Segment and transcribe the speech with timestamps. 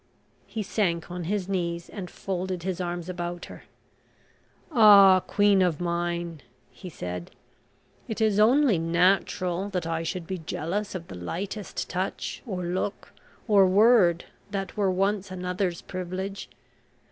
[0.47, 3.65] He sank on his knees, and folded his arms about her.
[4.71, 7.29] "Ah, queen of mine," he said,
[8.07, 13.13] "it is only natural that I should be jealous of the lightest touch, or look,
[13.47, 16.49] or word, that were once another's privilege.